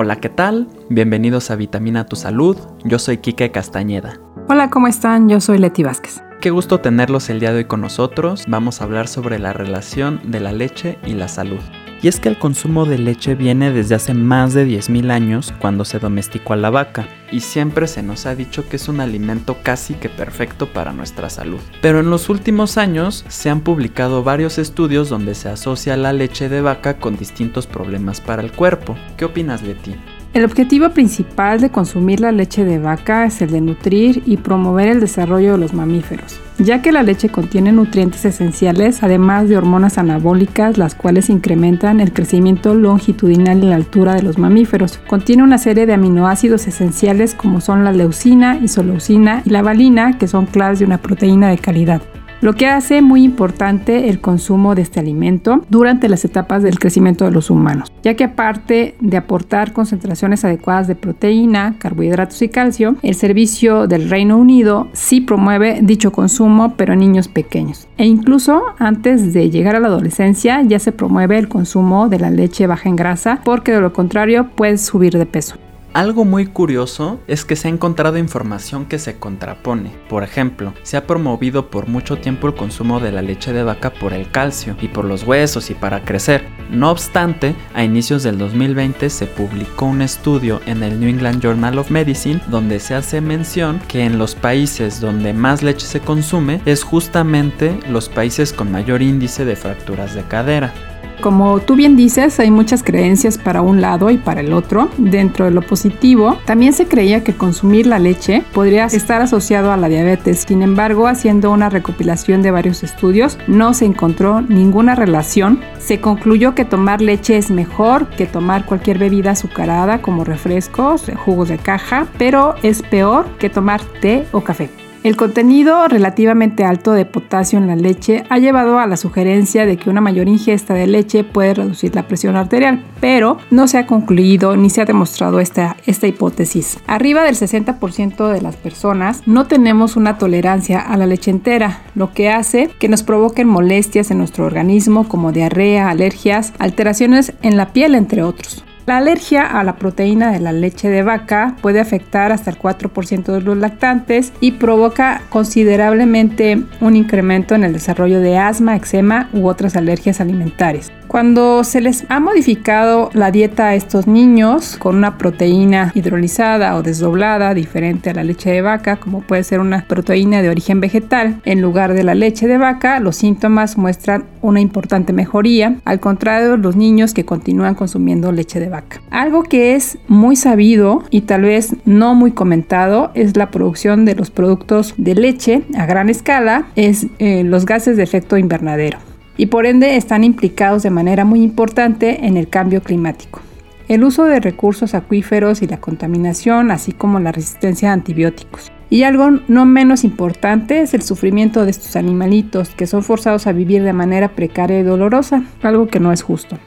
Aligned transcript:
Hola, 0.00 0.14
¿qué 0.14 0.28
tal? 0.28 0.68
Bienvenidos 0.90 1.50
a 1.50 1.56
Vitamina 1.56 2.06
Tu 2.06 2.14
Salud. 2.14 2.56
Yo 2.84 3.00
soy 3.00 3.18
Kike 3.18 3.50
Castañeda. 3.50 4.20
Hola, 4.48 4.70
¿cómo 4.70 4.86
están? 4.86 5.28
Yo 5.28 5.40
soy 5.40 5.58
Leti 5.58 5.82
Vázquez. 5.82 6.22
Qué 6.40 6.50
gusto 6.50 6.78
tenerlos 6.78 7.30
el 7.30 7.40
día 7.40 7.50
de 7.50 7.56
hoy 7.56 7.64
con 7.64 7.80
nosotros. 7.80 8.44
Vamos 8.46 8.80
a 8.80 8.84
hablar 8.84 9.08
sobre 9.08 9.40
la 9.40 9.52
relación 9.52 10.20
de 10.30 10.38
la 10.38 10.52
leche 10.52 10.98
y 11.04 11.14
la 11.14 11.26
salud. 11.26 11.58
Y 12.00 12.08
es 12.08 12.20
que 12.20 12.28
el 12.28 12.38
consumo 12.38 12.84
de 12.84 12.96
leche 12.98 13.34
viene 13.34 13.72
desde 13.72 13.96
hace 13.96 14.14
más 14.14 14.54
de 14.54 14.66
10.000 14.66 15.10
años 15.10 15.52
cuando 15.58 15.84
se 15.84 15.98
domesticó 15.98 16.52
a 16.52 16.56
la 16.56 16.70
vaca, 16.70 17.08
y 17.32 17.40
siempre 17.40 17.88
se 17.88 18.02
nos 18.04 18.24
ha 18.26 18.36
dicho 18.36 18.68
que 18.68 18.76
es 18.76 18.88
un 18.88 19.00
alimento 19.00 19.56
casi 19.62 19.94
que 19.94 20.08
perfecto 20.08 20.72
para 20.72 20.92
nuestra 20.92 21.28
salud. 21.28 21.58
Pero 21.82 22.00
en 22.00 22.10
los 22.10 22.28
últimos 22.28 22.78
años 22.78 23.24
se 23.28 23.50
han 23.50 23.62
publicado 23.62 24.22
varios 24.22 24.58
estudios 24.58 25.08
donde 25.08 25.34
se 25.34 25.48
asocia 25.48 25.96
la 25.96 26.12
leche 26.12 26.48
de 26.48 26.60
vaca 26.60 26.98
con 26.98 27.16
distintos 27.16 27.66
problemas 27.66 28.20
para 28.20 28.42
el 28.42 28.52
cuerpo. 28.52 28.96
¿Qué 29.16 29.24
opinas 29.24 29.62
de 29.62 29.74
ti? 29.74 29.96
El 30.34 30.44
objetivo 30.44 30.90
principal 30.90 31.60
de 31.60 31.70
consumir 31.70 32.20
la 32.20 32.32
leche 32.32 32.64
de 32.64 32.78
vaca 32.78 33.24
es 33.24 33.40
el 33.42 33.50
de 33.50 33.60
nutrir 33.60 34.22
y 34.24 34.36
promover 34.36 34.88
el 34.88 35.00
desarrollo 35.00 35.52
de 35.52 35.58
los 35.58 35.72
mamíferos, 35.72 36.38
ya 36.58 36.82
que 36.82 36.92
la 36.92 37.02
leche 37.02 37.28
contiene 37.28 37.72
nutrientes 37.72 38.24
esenciales, 38.24 39.02
además 39.02 39.48
de 39.48 39.56
hormonas 39.56 39.98
anabólicas, 39.98 40.76
las 40.76 40.94
cuales 40.94 41.30
incrementan 41.30 42.00
el 42.00 42.12
crecimiento 42.12 42.74
longitudinal 42.74 43.62
y 43.62 43.68
la 43.68 43.76
altura 43.76 44.14
de 44.14 44.22
los 44.22 44.38
mamíferos. 44.38 44.98
Contiene 45.06 45.42
una 45.42 45.58
serie 45.58 45.86
de 45.86 45.94
aminoácidos 45.94 46.66
esenciales 46.66 47.34
como 47.34 47.60
son 47.60 47.84
la 47.84 47.92
leucina, 47.92 48.58
isoleucina 48.58 49.42
y 49.44 49.50
la 49.50 49.62
valina, 49.62 50.18
que 50.18 50.28
son 50.28 50.46
claves 50.46 50.80
de 50.80 50.84
una 50.84 50.98
proteína 50.98 51.48
de 51.48 51.58
calidad 51.58 52.02
lo 52.40 52.54
que 52.54 52.66
hace 52.66 53.02
muy 53.02 53.24
importante 53.24 54.08
el 54.08 54.20
consumo 54.20 54.74
de 54.74 54.82
este 54.82 55.00
alimento 55.00 55.64
durante 55.68 56.08
las 56.08 56.24
etapas 56.24 56.62
del 56.62 56.78
crecimiento 56.78 57.24
de 57.24 57.32
los 57.32 57.50
humanos, 57.50 57.92
ya 58.02 58.14
que 58.14 58.24
aparte 58.24 58.94
de 59.00 59.16
aportar 59.16 59.72
concentraciones 59.72 60.44
adecuadas 60.44 60.86
de 60.86 60.94
proteína, 60.94 61.74
carbohidratos 61.78 62.40
y 62.42 62.48
calcio, 62.48 62.96
el 63.02 63.14
servicio 63.14 63.86
del 63.86 64.08
Reino 64.08 64.36
Unido 64.36 64.88
sí 64.92 65.20
promueve 65.20 65.80
dicho 65.82 66.12
consumo, 66.12 66.74
pero 66.76 66.92
en 66.92 67.00
niños 67.00 67.28
pequeños. 67.28 67.88
E 67.96 68.06
incluso 68.06 68.62
antes 68.78 69.32
de 69.32 69.50
llegar 69.50 69.76
a 69.76 69.80
la 69.80 69.88
adolescencia 69.88 70.62
ya 70.62 70.78
se 70.78 70.92
promueve 70.92 71.38
el 71.38 71.48
consumo 71.48 72.08
de 72.08 72.20
la 72.20 72.30
leche 72.30 72.66
baja 72.66 72.88
en 72.88 72.96
grasa, 72.96 73.40
porque 73.44 73.72
de 73.72 73.80
lo 73.80 73.92
contrario 73.92 74.48
puedes 74.54 74.82
subir 74.82 75.18
de 75.18 75.26
peso. 75.26 75.56
Algo 75.98 76.24
muy 76.24 76.46
curioso 76.46 77.18
es 77.26 77.44
que 77.44 77.56
se 77.56 77.66
ha 77.66 77.72
encontrado 77.72 78.18
información 78.18 78.86
que 78.86 79.00
se 79.00 79.18
contrapone. 79.18 79.90
Por 80.08 80.22
ejemplo, 80.22 80.72
se 80.84 80.96
ha 80.96 81.08
promovido 81.08 81.70
por 81.70 81.88
mucho 81.88 82.18
tiempo 82.18 82.46
el 82.46 82.54
consumo 82.54 83.00
de 83.00 83.10
la 83.10 83.20
leche 83.20 83.52
de 83.52 83.64
vaca 83.64 83.92
por 83.92 84.12
el 84.12 84.30
calcio 84.30 84.76
y 84.80 84.86
por 84.86 85.04
los 85.04 85.24
huesos 85.24 85.70
y 85.70 85.74
para 85.74 86.04
crecer. 86.04 86.44
No 86.70 86.92
obstante, 86.92 87.56
a 87.74 87.82
inicios 87.82 88.22
del 88.22 88.38
2020 88.38 89.10
se 89.10 89.26
publicó 89.26 89.86
un 89.86 90.00
estudio 90.00 90.60
en 90.66 90.84
el 90.84 91.00
New 91.00 91.08
England 91.08 91.42
Journal 91.42 91.76
of 91.80 91.90
Medicine 91.90 92.40
donde 92.46 92.78
se 92.78 92.94
hace 92.94 93.20
mención 93.20 93.80
que 93.88 94.04
en 94.04 94.18
los 94.18 94.36
países 94.36 95.00
donde 95.00 95.32
más 95.32 95.64
leche 95.64 95.88
se 95.88 95.98
consume 95.98 96.60
es 96.64 96.84
justamente 96.84 97.76
los 97.88 98.08
países 98.08 98.52
con 98.52 98.70
mayor 98.70 99.02
índice 99.02 99.44
de 99.44 99.56
fracturas 99.56 100.14
de 100.14 100.22
cadera. 100.22 100.72
Como 101.20 101.58
tú 101.60 101.74
bien 101.74 101.96
dices, 101.96 102.38
hay 102.38 102.50
muchas 102.50 102.82
creencias 102.82 103.38
para 103.38 103.60
un 103.60 103.80
lado 103.80 104.10
y 104.10 104.18
para 104.18 104.40
el 104.40 104.52
otro. 104.52 104.88
Dentro 104.98 105.46
de 105.46 105.50
lo 105.50 105.62
positivo, 105.62 106.38
también 106.44 106.72
se 106.72 106.86
creía 106.86 107.24
que 107.24 107.34
consumir 107.34 107.86
la 107.86 107.98
leche 107.98 108.44
podría 108.52 108.86
estar 108.86 109.20
asociado 109.20 109.72
a 109.72 109.76
la 109.76 109.88
diabetes. 109.88 110.44
Sin 110.46 110.62
embargo, 110.62 111.08
haciendo 111.08 111.50
una 111.50 111.70
recopilación 111.70 112.42
de 112.42 112.52
varios 112.52 112.82
estudios, 112.82 113.36
no 113.48 113.74
se 113.74 113.84
encontró 113.84 114.40
ninguna 114.42 114.94
relación. 114.94 115.60
Se 115.78 116.00
concluyó 116.00 116.54
que 116.54 116.64
tomar 116.64 117.00
leche 117.00 117.36
es 117.36 117.50
mejor 117.50 118.08
que 118.10 118.26
tomar 118.26 118.64
cualquier 118.64 118.98
bebida 118.98 119.32
azucarada 119.32 120.00
como 120.00 120.24
refrescos, 120.24 121.10
jugos 121.24 121.48
de 121.48 121.58
caja, 121.58 122.06
pero 122.16 122.54
es 122.62 122.82
peor 122.82 123.26
que 123.38 123.50
tomar 123.50 123.80
té 124.00 124.26
o 124.32 124.42
café. 124.42 124.87
El 125.04 125.16
contenido 125.16 125.86
relativamente 125.86 126.64
alto 126.64 126.92
de 126.92 127.04
potasio 127.04 127.58
en 127.58 127.68
la 127.68 127.76
leche 127.76 128.24
ha 128.28 128.38
llevado 128.38 128.80
a 128.80 128.86
la 128.88 128.96
sugerencia 128.96 129.64
de 129.64 129.76
que 129.76 129.90
una 129.90 130.00
mayor 130.00 130.28
ingesta 130.28 130.74
de 130.74 130.88
leche 130.88 131.22
puede 131.22 131.54
reducir 131.54 131.94
la 131.94 132.08
presión 132.08 132.34
arterial, 132.34 132.82
pero 133.00 133.38
no 133.52 133.68
se 133.68 133.78
ha 133.78 133.86
concluido 133.86 134.56
ni 134.56 134.70
se 134.70 134.80
ha 134.80 134.86
demostrado 134.86 135.38
esta, 135.38 135.76
hipótesis. 135.86 136.78
Arriba 136.88 137.22
del 137.22 137.36
60% 137.36 138.32
de 138.32 138.42
las 138.42 138.56
personas 138.56 139.22
no 139.26 139.46
tenemos 139.46 139.96
una 139.96 140.18
tolerancia 140.18 140.80
a 140.80 140.96
la 140.96 141.06
leche 141.06 141.30
entera, 141.30 141.82
lo 141.94 142.12
que 142.12 142.30
hace 142.30 142.68
que 142.80 142.88
nos 142.88 143.04
provoquen 143.04 143.46
molestias 143.46 144.10
en 144.10 144.18
nuestro 144.18 144.46
organismo 144.46 145.08
como 145.08 145.30
diarrea, 145.30 145.90
alergias, 145.90 146.52
alteraciones 146.58 147.34
en 147.42 147.56
la 147.56 147.72
piel, 147.72 147.94
entre 147.94 148.24
otros. 148.24 148.64
La 148.88 148.96
alergia 148.96 149.42
a 149.42 149.64
la 149.64 149.76
proteína 149.76 150.32
de 150.32 150.40
la 150.40 150.50
leche 150.50 150.88
de 150.88 151.02
vaca 151.02 151.56
puede 151.60 151.78
afectar 151.78 152.32
hasta 152.32 152.48
el 152.50 152.58
4% 152.58 153.32
de 153.34 153.42
los 153.42 153.58
lactantes 153.58 154.32
y 154.40 154.52
provoca 154.52 155.20
considerablemente 155.28 156.64
un 156.80 156.96
incremento 156.96 157.54
en 157.54 157.64
el 157.64 157.74
desarrollo 157.74 158.20
de 158.20 158.38
asma, 158.38 158.76
eczema 158.76 159.28
u 159.34 159.46
otras 159.46 159.76
alergias 159.76 160.22
alimentarias. 160.22 160.90
Cuando 161.08 161.64
se 161.64 161.80
les 161.80 162.04
ha 162.10 162.20
modificado 162.20 163.08
la 163.14 163.30
dieta 163.30 163.68
a 163.68 163.74
estos 163.74 164.06
niños 164.06 164.76
con 164.78 164.94
una 164.94 165.16
proteína 165.16 165.90
hidrolizada 165.94 166.76
o 166.76 166.82
desdoblada 166.82 167.54
diferente 167.54 168.10
a 168.10 168.14
la 168.14 168.24
leche 168.24 168.50
de 168.50 168.60
vaca, 168.60 168.96
como 168.96 169.22
puede 169.22 169.42
ser 169.42 169.60
una 169.60 169.86
proteína 169.88 170.42
de 170.42 170.50
origen 170.50 170.80
vegetal, 170.80 171.40
en 171.46 171.62
lugar 171.62 171.94
de 171.94 172.04
la 172.04 172.14
leche 172.14 172.46
de 172.46 172.58
vaca, 172.58 173.00
los 173.00 173.16
síntomas 173.16 173.78
muestran 173.78 174.26
una 174.42 174.60
importante 174.60 175.14
mejoría, 175.14 175.76
al 175.86 175.98
contrario 175.98 176.52
de 176.52 176.58
los 176.58 176.76
niños 176.76 177.14
que 177.14 177.24
continúan 177.24 177.74
consumiendo 177.74 178.30
leche 178.30 178.60
de 178.60 178.68
vaca. 178.68 179.00
Algo 179.10 179.44
que 179.44 179.74
es 179.76 179.96
muy 180.08 180.36
sabido 180.36 181.04
y 181.08 181.22
tal 181.22 181.42
vez 181.42 181.74
no 181.86 182.14
muy 182.14 182.32
comentado 182.32 183.12
es 183.14 183.34
la 183.34 183.50
producción 183.50 184.04
de 184.04 184.14
los 184.14 184.30
productos 184.30 184.92
de 184.98 185.14
leche 185.14 185.62
a 185.74 185.86
gran 185.86 186.10
escala, 186.10 186.66
es 186.76 187.06
eh, 187.18 187.44
los 187.44 187.64
gases 187.64 187.96
de 187.96 188.02
efecto 188.02 188.36
invernadero 188.36 189.07
y 189.38 189.46
por 189.46 189.64
ende 189.64 189.96
están 189.96 190.24
implicados 190.24 190.82
de 190.82 190.90
manera 190.90 191.24
muy 191.24 191.42
importante 191.42 192.26
en 192.26 192.36
el 192.36 192.48
cambio 192.48 192.82
climático. 192.82 193.40
El 193.88 194.04
uso 194.04 194.24
de 194.24 194.40
recursos 194.40 194.94
acuíferos 194.94 195.62
y 195.62 195.66
la 195.66 195.80
contaminación, 195.80 196.70
así 196.70 196.92
como 196.92 197.20
la 197.20 197.32
resistencia 197.32 197.88
a 197.88 197.94
antibióticos. 197.94 198.70
Y 198.90 199.04
algo 199.04 199.30
no 199.48 199.64
menos 199.64 200.04
importante 200.04 200.82
es 200.82 200.92
el 200.92 201.02
sufrimiento 201.02 201.64
de 201.64 201.70
estos 201.70 201.96
animalitos 201.96 202.70
que 202.70 202.86
son 202.86 203.02
forzados 203.02 203.46
a 203.46 203.52
vivir 203.52 203.82
de 203.82 203.92
manera 203.94 204.34
precaria 204.34 204.80
y 204.80 204.82
dolorosa, 204.82 205.44
algo 205.62 205.86
que 205.86 206.00
no 206.00 206.12
es 206.12 206.22
justo. 206.22 206.58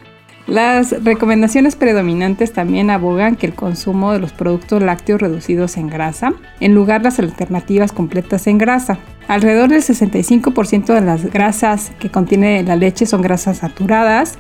Las 0.52 0.92
recomendaciones 1.06 1.78
predominantes 1.78 2.52
también 2.52 2.90
abogan 2.90 3.38
que 3.38 3.46
el 3.46 3.54
consumo 3.54 4.12
de 4.12 4.20
los 4.20 4.34
productos 4.34 4.84
lácteos 4.84 5.22
reducidos 5.22 5.78
en 5.78 5.88
grasa, 5.88 6.34
en 6.60 6.76
lugar 6.76 7.00
de 7.00 7.06
las 7.06 7.20
alternativas 7.20 7.94
completas 7.94 8.48
en 8.48 8.58
grasa. 8.58 9.00
Alrededor 9.30 9.70
del 9.70 9.82
65% 9.82 10.94
de 10.94 11.00
las 11.00 11.24
grasas 11.32 11.94
que 12.00 12.12
contiene 12.12 12.64
la 12.64 12.76
leche 12.76 13.06
son 13.06 13.22
grasas 13.22 13.60
saturadas, 13.60 14.38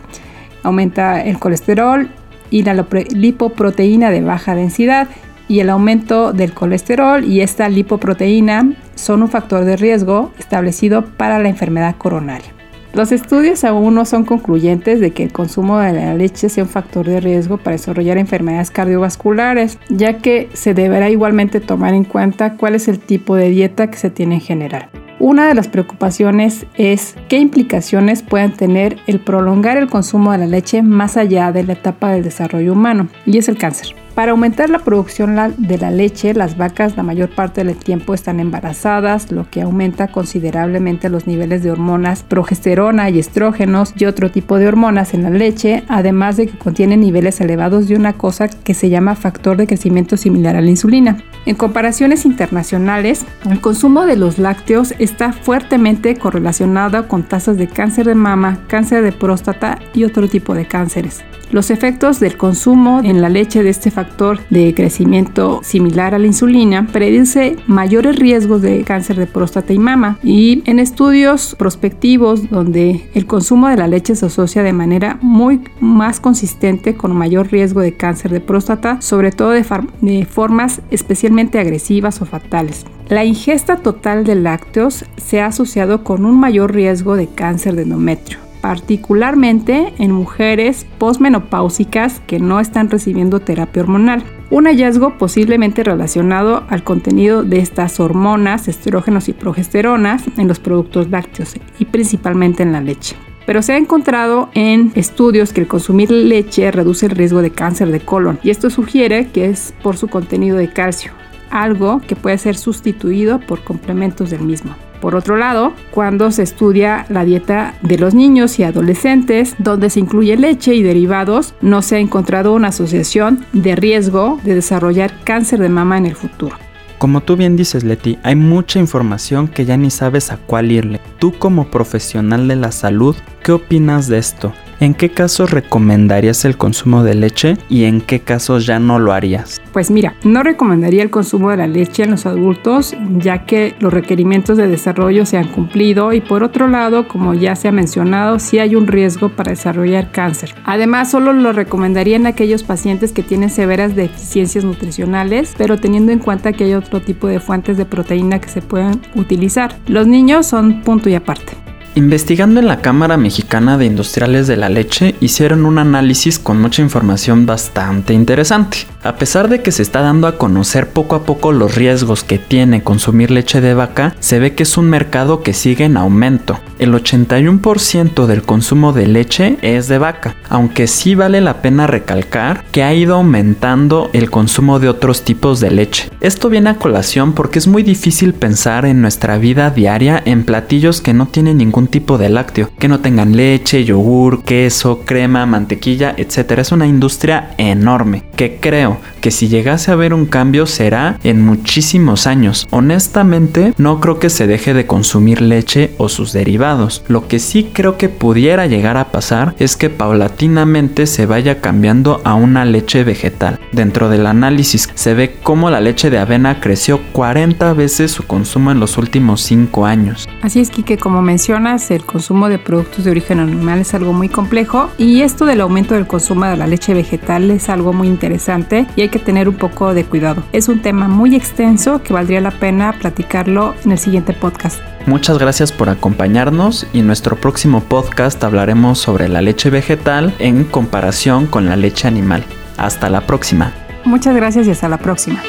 aumenta 0.63 1.23
el 1.23 1.39
colesterol 1.39 2.09
y 2.49 2.63
la 2.63 2.73
lipoproteína 3.13 4.11
de 4.11 4.19
baja 4.19 4.53
densidad 4.53 5.07
y 5.47 5.61
el 5.61 5.69
aumento 5.69 6.33
del 6.33 6.53
colesterol 6.53 7.23
y 7.23 7.39
esta 7.39 7.69
lipoproteína 7.69 8.73
son 8.95 9.23
un 9.23 9.29
factor 9.29 9.63
de 9.63 9.77
riesgo 9.77 10.33
establecido 10.37 11.05
para 11.05 11.39
la 11.39 11.47
enfermedad 11.47 11.95
coronaria. 11.97 12.60
Los 12.93 13.13
estudios 13.13 13.63
aún 13.63 13.95
no 13.95 14.03
son 14.03 14.25
concluyentes 14.25 14.99
de 14.99 15.11
que 15.11 15.23
el 15.23 15.31
consumo 15.31 15.79
de 15.79 15.93
la 15.93 16.13
leche 16.13 16.49
sea 16.49 16.65
un 16.65 16.69
factor 16.69 17.07
de 17.07 17.21
riesgo 17.21 17.57
para 17.57 17.77
desarrollar 17.77 18.17
enfermedades 18.17 18.69
cardiovasculares, 18.69 19.79
ya 19.87 20.17
que 20.17 20.49
se 20.53 20.73
deberá 20.73 21.09
igualmente 21.09 21.61
tomar 21.61 21.93
en 21.93 22.03
cuenta 22.03 22.57
cuál 22.57 22.75
es 22.75 22.89
el 22.89 22.99
tipo 22.99 23.37
de 23.37 23.49
dieta 23.49 23.89
que 23.89 23.97
se 23.97 24.09
tiene 24.09 24.35
en 24.35 24.41
general. 24.41 24.89
Una 25.19 25.47
de 25.47 25.53
las 25.53 25.69
preocupaciones 25.69 26.65
es 26.75 27.15
qué 27.29 27.37
implicaciones 27.37 28.23
pueden 28.23 28.53
tener 28.53 28.97
el 29.07 29.21
prolongar 29.21 29.77
el 29.77 29.87
consumo 29.87 30.33
de 30.33 30.39
la 30.39 30.47
leche 30.47 30.81
más 30.81 31.15
allá 31.15 31.53
de 31.53 31.63
la 31.63 31.73
etapa 31.73 32.11
del 32.11 32.23
desarrollo 32.23 32.73
humano, 32.73 33.07
y 33.25 33.37
es 33.37 33.47
el 33.47 33.57
cáncer. 33.57 34.00
Para 34.21 34.33
aumentar 34.33 34.69
la 34.69 34.77
producción 34.77 35.35
de 35.57 35.79
la 35.79 35.89
leche, 35.89 36.35
las 36.35 36.55
vacas 36.55 36.95
la 36.95 37.01
mayor 37.01 37.33
parte 37.33 37.63
del 37.63 37.75
tiempo 37.75 38.13
están 38.13 38.39
embarazadas, 38.39 39.31
lo 39.31 39.49
que 39.49 39.63
aumenta 39.63 40.09
considerablemente 40.09 41.09
los 41.09 41.25
niveles 41.25 41.63
de 41.63 41.71
hormonas 41.71 42.21
progesterona 42.21 43.09
y 43.09 43.17
estrógenos 43.17 43.95
y 43.97 44.05
otro 44.05 44.29
tipo 44.29 44.59
de 44.59 44.67
hormonas 44.67 45.15
en 45.15 45.23
la 45.23 45.31
leche, 45.31 45.83
además 45.87 46.37
de 46.37 46.45
que 46.45 46.57
contiene 46.59 46.97
niveles 46.97 47.41
elevados 47.41 47.87
de 47.87 47.95
una 47.95 48.13
cosa 48.13 48.47
que 48.47 48.75
se 48.75 48.91
llama 48.91 49.15
factor 49.15 49.57
de 49.57 49.65
crecimiento 49.65 50.15
similar 50.17 50.55
a 50.55 50.61
la 50.61 50.69
insulina. 50.69 51.17
En 51.45 51.55
comparaciones 51.55 52.25
internacionales, 52.25 53.25
el 53.49 53.61
consumo 53.61 54.05
de 54.05 54.15
los 54.15 54.37
lácteos 54.37 54.93
está 54.99 55.33
fuertemente 55.33 56.15
correlacionado 56.15 57.07
con 57.07 57.23
tasas 57.23 57.57
de 57.57 57.67
cáncer 57.67 58.05
de 58.05 58.15
mama, 58.15 58.59
cáncer 58.67 59.03
de 59.03 59.11
próstata 59.11 59.79
y 59.93 60.03
otro 60.03 60.27
tipo 60.27 60.53
de 60.53 60.67
cánceres. 60.67 61.23
Los 61.51 61.69
efectos 61.69 62.21
del 62.21 62.37
consumo 62.37 63.01
en 63.03 63.21
la 63.21 63.27
leche 63.27 63.61
de 63.61 63.71
este 63.71 63.91
factor 63.91 64.39
de 64.49 64.73
crecimiento 64.73 65.59
similar 65.63 66.15
a 66.15 66.19
la 66.19 66.27
insulina 66.27 66.87
predice 66.87 67.57
mayores 67.67 68.15
riesgos 68.15 68.61
de 68.61 68.83
cáncer 68.85 69.17
de 69.17 69.27
próstata 69.27 69.73
y 69.73 69.77
mama 69.77 70.17
y 70.23 70.63
en 70.65 70.79
estudios 70.79 71.55
prospectivos 71.59 72.49
donde 72.49 73.09
el 73.13 73.25
consumo 73.25 73.67
de 73.67 73.75
la 73.75 73.87
leche 73.87 74.15
se 74.15 74.27
asocia 74.27 74.63
de 74.63 74.71
manera 74.71 75.17
muy 75.21 75.59
más 75.81 76.21
consistente 76.21 76.95
con 76.95 77.13
mayor 77.13 77.51
riesgo 77.51 77.81
de 77.81 77.97
cáncer 77.97 78.31
de 78.31 78.39
próstata, 78.39 79.01
sobre 79.01 79.33
todo 79.33 79.49
de, 79.49 79.65
de 79.99 80.25
formas 80.25 80.79
especialmente 80.89 81.30
agresivas 81.59 82.21
o 82.21 82.25
fatales. 82.25 82.85
La 83.09 83.25
ingesta 83.25 83.77
total 83.77 84.23
de 84.23 84.35
lácteos 84.35 85.05
se 85.17 85.41
ha 85.41 85.47
asociado 85.47 86.03
con 86.03 86.25
un 86.25 86.39
mayor 86.39 86.73
riesgo 86.73 87.15
de 87.15 87.27
cáncer 87.27 87.75
de 87.75 87.83
endometrio 87.83 88.39
particularmente 88.61 89.93
en 89.97 90.11
mujeres 90.11 90.85
posmenopáusicas 90.97 92.21
que 92.27 92.39
no 92.39 92.59
están 92.59 92.89
recibiendo 92.89 93.39
terapia 93.39 93.81
hormonal. 93.81 94.23
Un 94.49 94.65
hallazgo 94.65 95.17
posiblemente 95.17 95.83
relacionado 95.83 96.63
al 96.69 96.83
contenido 96.83 97.43
de 97.43 97.59
estas 97.59 97.99
hormonas, 97.99 98.67
estrógenos 98.67 99.27
y 99.29 99.33
progesteronas 99.33 100.23
en 100.37 100.47
los 100.47 100.59
productos 100.59 101.09
lácteos 101.09 101.55
y 101.79 101.85
principalmente 101.85 102.63
en 102.63 102.71
la 102.71 102.81
leche. 102.81 103.15
Pero 103.45 103.63
se 103.63 103.73
ha 103.73 103.77
encontrado 103.77 104.49
en 104.53 104.91
estudios 104.95 105.51
que 105.51 105.61
el 105.61 105.67
consumir 105.67 106.11
leche 106.11 106.69
reduce 106.71 107.07
el 107.07 107.13
riesgo 107.13 107.41
de 107.41 107.49
cáncer 107.49 107.91
de 107.91 107.99
colon 107.99 108.39
y 108.43 108.51
esto 108.51 108.69
sugiere 108.69 109.27
que 109.29 109.45
es 109.45 109.73
por 109.81 109.97
su 109.97 110.07
contenido 110.07 110.57
de 110.57 110.71
calcio, 110.71 111.11
algo 111.51 112.01
que 112.07 112.15
puede 112.15 112.37
ser 112.37 112.55
sustituido 112.55 113.39
por 113.39 113.63
complementos 113.63 114.29
del 114.29 114.41
mismo. 114.41 114.75
Por 115.01 115.15
otro 115.15 115.35
lado, 115.35 115.73
cuando 115.89 116.29
se 116.29 116.43
estudia 116.43 117.07
la 117.09 117.25
dieta 117.25 117.73
de 117.81 117.97
los 117.97 118.13
niños 118.13 118.59
y 118.59 118.63
adolescentes, 118.63 119.55
donde 119.57 119.89
se 119.89 119.99
incluye 119.99 120.37
leche 120.37 120.75
y 120.75 120.83
derivados, 120.83 121.55
no 121.61 121.81
se 121.81 121.95
ha 121.95 121.99
encontrado 121.99 122.53
una 122.53 122.67
asociación 122.67 123.43
de 123.51 123.75
riesgo 123.75 124.39
de 124.43 124.53
desarrollar 124.53 125.11
cáncer 125.23 125.59
de 125.59 125.69
mama 125.69 125.97
en 125.97 126.05
el 126.05 126.15
futuro. 126.15 126.55
Como 126.99 127.21
tú 127.21 127.35
bien 127.35 127.55
dices, 127.55 127.83
Leti, 127.83 128.19
hay 128.21 128.35
mucha 128.35 128.77
información 128.77 129.47
que 129.47 129.65
ya 129.65 129.75
ni 129.75 129.89
sabes 129.89 130.31
a 130.31 130.37
cuál 130.37 130.71
irle. 130.71 131.01
Tú 131.17 131.33
como 131.33 131.71
profesional 131.71 132.47
de 132.47 132.57
la 132.57 132.71
salud, 132.71 133.15
¿qué 133.43 133.53
opinas 133.53 134.07
de 134.07 134.19
esto? 134.19 134.53
¿En 134.81 134.95
qué 134.95 135.11
casos 135.11 135.51
recomendarías 135.51 136.43
el 136.43 136.57
consumo 136.57 137.03
de 137.03 137.13
leche 137.13 137.55
y 137.69 137.83
en 137.83 138.01
qué 138.01 138.21
casos 138.21 138.65
ya 138.65 138.79
no 138.79 138.97
lo 138.97 139.13
harías? 139.13 139.61
Pues 139.73 139.91
mira, 139.91 140.15
no 140.23 140.41
recomendaría 140.41 141.03
el 141.03 141.11
consumo 141.11 141.51
de 141.51 141.57
la 141.57 141.67
leche 141.67 142.01
en 142.01 142.09
los 142.09 142.25
adultos 142.25 142.95
ya 143.19 143.45
que 143.45 143.75
los 143.79 143.93
requerimientos 143.93 144.57
de 144.57 144.67
desarrollo 144.67 145.27
se 145.27 145.37
han 145.37 145.49
cumplido 145.49 146.13
y 146.13 146.21
por 146.21 146.41
otro 146.41 146.67
lado, 146.67 147.07
como 147.07 147.35
ya 147.35 147.55
se 147.55 147.67
ha 147.67 147.71
mencionado, 147.71 148.39
sí 148.39 148.57
hay 148.57 148.75
un 148.75 148.87
riesgo 148.87 149.29
para 149.29 149.51
desarrollar 149.51 150.11
cáncer. 150.11 150.55
Además, 150.63 151.11
solo 151.11 151.31
lo 151.31 151.53
recomendaría 151.53 152.15
en 152.15 152.25
aquellos 152.25 152.63
pacientes 152.63 153.11
que 153.11 153.21
tienen 153.21 153.51
severas 153.51 153.95
deficiencias 153.95 154.65
nutricionales, 154.65 155.53
pero 155.59 155.77
teniendo 155.77 156.11
en 156.11 156.17
cuenta 156.17 156.53
que 156.53 156.63
hay 156.63 156.73
otro 156.73 157.01
tipo 157.01 157.27
de 157.27 157.39
fuentes 157.39 157.77
de 157.77 157.85
proteína 157.85 158.41
que 158.41 158.49
se 158.49 158.63
pueden 158.63 158.99
utilizar. 159.13 159.77
Los 159.85 160.07
niños 160.07 160.47
son 160.47 160.81
punto 160.81 161.07
y 161.07 161.13
aparte. 161.13 161.60
Investigando 161.93 162.61
en 162.61 162.67
la 162.67 162.79
Cámara 162.79 163.17
Mexicana 163.17 163.77
de 163.77 163.85
Industriales 163.85 164.47
de 164.47 164.55
la 164.55 164.69
Leche, 164.69 165.13
hicieron 165.19 165.65
un 165.65 165.77
análisis 165.77 166.39
con 166.39 166.61
mucha 166.61 166.81
información 166.81 167.45
bastante 167.45 168.13
interesante. 168.13 168.87
A 169.03 169.15
pesar 169.15 169.49
de 169.49 169.63
que 169.63 169.71
se 169.71 169.81
está 169.81 170.01
dando 170.01 170.27
a 170.27 170.37
conocer 170.37 170.89
poco 170.89 171.15
a 171.15 171.23
poco 171.23 171.51
los 171.51 171.73
riesgos 171.73 172.23
que 172.23 172.37
tiene 172.37 172.83
consumir 172.83 173.31
leche 173.31 173.59
de 173.59 173.73
vaca, 173.73 174.15
se 174.19 174.37
ve 174.37 174.53
que 174.53 174.61
es 174.61 174.77
un 174.77 174.89
mercado 174.89 175.41
que 175.41 175.53
sigue 175.53 175.85
en 175.85 175.97
aumento. 175.97 176.59
El 176.77 176.93
81% 176.93 178.27
del 178.27 178.43
consumo 178.43 178.93
de 178.93 179.07
leche 179.07 179.57
es 179.63 179.87
de 179.87 179.97
vaca, 179.97 180.35
aunque 180.49 180.85
sí 180.85 181.15
vale 181.15 181.41
la 181.41 181.63
pena 181.63 181.87
recalcar 181.87 182.63
que 182.71 182.83
ha 182.83 182.93
ido 182.93 183.15
aumentando 183.15 184.11
el 184.13 184.29
consumo 184.29 184.79
de 184.79 184.89
otros 184.89 185.23
tipos 185.23 185.59
de 185.59 185.71
leche. 185.71 186.09
Esto 186.21 186.49
viene 186.49 186.69
a 186.69 186.75
colación 186.75 187.33
porque 187.33 187.57
es 187.57 187.67
muy 187.67 187.81
difícil 187.81 188.35
pensar 188.35 188.85
en 188.85 189.01
nuestra 189.01 189.39
vida 189.39 189.71
diaria 189.71 190.21
en 190.25 190.43
platillos 190.43 191.01
que 191.01 191.13
no 191.13 191.25
tienen 191.25 191.57
ningún 191.57 191.87
tipo 191.87 192.19
de 192.19 192.29
lácteo, 192.29 192.69
que 192.77 192.87
no 192.87 192.99
tengan 192.99 193.35
leche, 193.35 193.83
yogur, 193.83 194.43
queso, 194.43 195.01
crema, 195.05 195.47
mantequilla, 195.47 196.13
etc. 196.17 196.59
Es 196.59 196.71
una 196.71 196.85
industria 196.85 197.55
enorme 197.57 198.25
creo 198.49 198.99
que 199.21 199.31
si 199.31 199.47
llegase 199.47 199.91
a 199.91 199.93
haber 199.93 200.13
un 200.13 200.25
cambio 200.25 200.65
será 200.65 201.19
en 201.23 201.45
muchísimos 201.45 202.27
años. 202.27 202.67
Honestamente, 202.71 203.73
no 203.77 203.99
creo 203.99 204.19
que 204.19 204.29
se 204.29 204.47
deje 204.47 204.73
de 204.73 204.87
consumir 204.87 205.41
leche 205.41 205.91
o 205.97 206.09
sus 206.09 206.33
derivados. 206.33 207.03
Lo 207.07 207.27
que 207.27 207.39
sí 207.39 207.69
creo 207.71 207.97
que 207.97 208.09
pudiera 208.09 208.67
llegar 208.67 208.97
a 208.97 209.11
pasar 209.11 209.55
es 209.59 209.77
que 209.77 209.89
paulatinamente 209.89 211.05
se 211.05 211.25
vaya 211.25 211.61
cambiando 211.61 212.21
a 212.23 212.33
una 212.33 212.65
leche 212.65 213.03
vegetal. 213.03 213.59
Dentro 213.71 214.09
del 214.09 214.25
análisis 214.25 214.89
se 214.95 215.13
ve 215.13 215.35
cómo 215.43 215.69
la 215.69 215.81
leche 215.81 216.09
de 216.09 216.17
avena 216.17 216.59
creció 216.59 216.99
40 217.11 217.73
veces 217.73 218.11
su 218.11 218.23
consumo 218.23 218.71
en 218.71 218.79
los 218.79 218.97
últimos 218.97 219.41
5 219.41 219.85
años. 219.85 220.27
Así 220.41 220.59
es, 220.59 220.71
que 220.71 220.97
como 220.97 221.21
mencionas, 221.21 221.91
el 221.91 222.03
consumo 222.05 222.49
de 222.49 222.57
productos 222.57 223.05
de 223.05 223.11
origen 223.11 223.39
animal 223.39 223.79
es 223.79 223.93
algo 223.93 224.13
muy 224.13 224.29
complejo 224.29 224.89
y 224.97 225.21
esto 225.21 225.45
del 225.45 225.61
aumento 225.61 225.93
del 225.93 226.07
consumo 226.07 226.45
de 226.45 226.57
la 226.57 226.67
leche 226.67 226.93
vegetal 226.93 227.51
es 227.51 227.69
algo 227.69 227.93
muy 227.93 228.07
interesante 228.31 228.87
y 228.95 229.01
hay 229.01 229.09
que 229.09 229.19
tener 229.19 229.49
un 229.49 229.55
poco 229.55 229.93
de 229.93 230.05
cuidado. 230.05 230.43
Es 230.53 230.69
un 230.69 230.81
tema 230.81 231.07
muy 231.07 231.35
extenso 231.35 232.01
que 232.01 232.13
valdría 232.13 232.41
la 232.41 232.51
pena 232.51 232.93
platicarlo 232.93 233.75
en 233.83 233.91
el 233.91 233.97
siguiente 233.97 234.33
podcast. 234.33 234.79
Muchas 235.05 235.37
gracias 235.37 235.71
por 235.71 235.89
acompañarnos 235.89 236.87
y 236.93 236.99
en 236.99 237.07
nuestro 237.07 237.35
próximo 237.35 237.81
podcast 237.81 238.41
hablaremos 238.43 238.99
sobre 238.99 239.27
la 239.27 239.41
leche 239.41 239.69
vegetal 239.69 240.33
en 240.39 240.63
comparación 240.63 241.47
con 241.47 241.65
la 241.65 241.75
leche 241.75 242.07
animal. 242.07 242.43
Hasta 242.77 243.09
la 243.09 243.21
próxima. 243.21 243.73
Muchas 244.05 244.35
gracias 244.35 244.67
y 244.67 244.71
hasta 244.71 244.87
la 244.87 244.97
próxima. 244.97 245.41